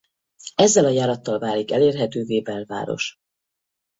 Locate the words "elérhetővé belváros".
1.71-3.17